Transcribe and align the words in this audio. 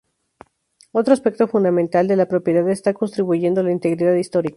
Otro 0.93 1.13
aspecto 1.13 1.47
fundamental 1.47 2.07
de 2.07 2.15
la 2.15 2.27
propiedad 2.27 2.67
está 2.71 2.91
contribuyendo 2.95 3.61
la 3.61 3.71
integridad 3.71 4.15
histórica. 4.15 4.49